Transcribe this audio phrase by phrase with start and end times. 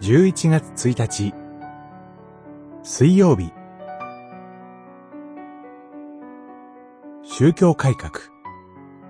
[0.00, 1.34] 11月1日。
[2.82, 3.52] 水曜日。
[7.22, 8.10] 宗教改革。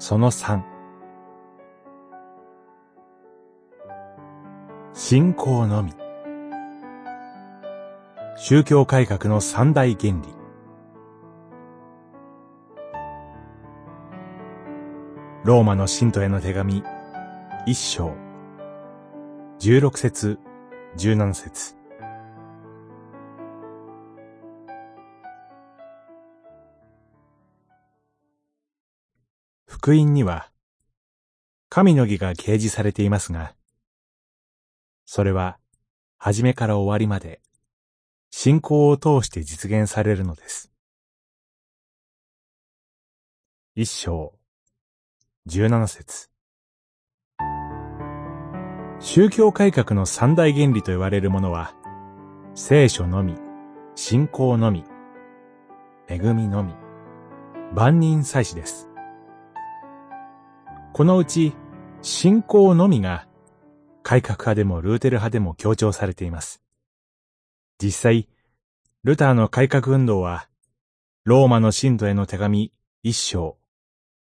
[0.00, 0.60] その3
[4.92, 5.92] 信仰のみ。
[8.36, 10.22] 宗教改革の三大原理。
[15.44, 16.82] ローマの信徒への手紙。
[17.64, 18.12] 一章。
[19.60, 20.40] 十六節。
[20.96, 21.76] 十七節
[29.66, 30.50] 福音には
[31.68, 33.54] 神の義が掲示されていますが、
[35.06, 35.58] それは
[36.18, 37.40] 初めから終わりまで
[38.30, 40.72] 信仰を通して実現されるのです。
[43.76, 44.34] 一章
[45.46, 46.29] 十七節
[49.02, 51.74] 宗教改革の三大原理と言われるものは、
[52.54, 53.34] 聖書のみ、
[53.94, 54.84] 信仰のみ、
[56.06, 56.74] 恵みのみ、
[57.74, 58.90] 万人祭祀です。
[60.92, 61.54] このうち、
[62.02, 63.26] 信仰のみが、
[64.02, 66.62] 改革派でもルーテル派でも強調されています。
[67.82, 68.28] 実際、
[69.02, 70.46] ルターの改革運動は、
[71.24, 72.70] ローマの信徒への手紙
[73.02, 73.56] 一章、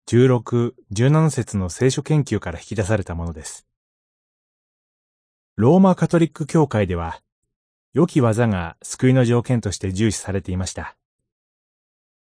[0.06, 3.66] 十六、十七節の聖書研究から引き出されたものです。
[5.58, 7.22] ローマカトリック教会では、
[7.94, 10.98] 良き技が救いの条件として重視されていました。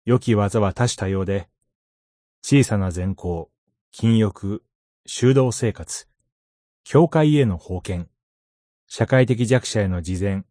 [0.04, 1.48] 良き技は多種多様で、
[2.42, 3.52] 小さな善行、
[3.92, 4.64] 禁欲、
[5.06, 6.08] 修道生活、
[6.84, 8.10] 教会への貢献、
[8.88, 10.46] 社会的弱者への事前、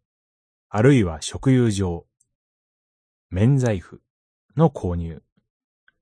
[0.69, 2.05] あるいは食友上、
[3.29, 4.01] 免罪符
[4.55, 5.21] の購入、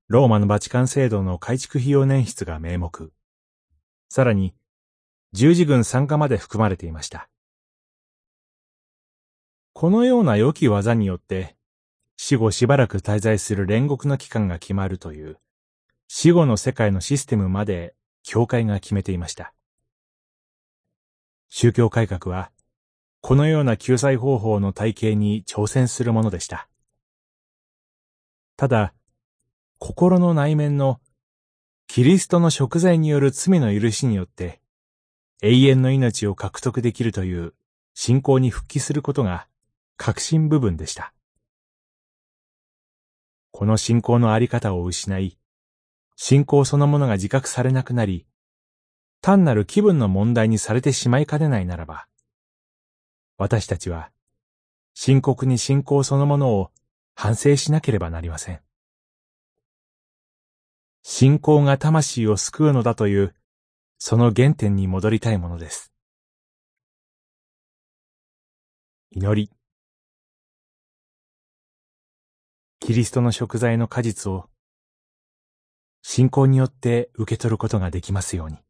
[0.09, 3.11] ローマのバチカン制度の改築費用年出が名目、
[4.09, 4.53] さらに、
[5.37, 7.29] 十字軍参加まで含まれていました。
[9.73, 11.55] このような良き技によって、
[12.15, 15.37] 死後しばらく滞在する煉獄の期間が決まるという、
[16.07, 17.93] 死後の世界のシステムまで
[18.23, 19.53] 教会が決めていました。
[21.49, 22.49] 宗教改革は、
[23.21, 26.67] このような救済方法の体系に挑戦するものでした。
[28.55, 28.95] ただ、
[29.77, 30.99] 心の内面の
[31.85, 34.61] キリストの食材による罪の許しによって
[35.41, 37.53] 永遠の命を獲得できるという
[37.93, 39.47] 信仰に復帰することが
[39.95, 41.13] 核心部分でした。
[43.51, 45.37] この信仰のあり方を失い、
[46.15, 48.25] 信仰そのものが自覚されなくなり、
[49.21, 52.07] 単なる気分の問題にされてしまいかねないならば、
[53.37, 54.11] 私たちは
[54.93, 56.71] 深刻に信仰そのものを
[57.13, 58.59] 反省しなければなりません。
[61.03, 63.35] 信仰が魂を救うのだという
[63.99, 65.91] その原点に戻りたいものです。
[69.11, 69.51] 祈り。
[72.79, 74.49] キリストの食材の果実を
[76.03, 78.66] 信仰によって受け取ることができますように。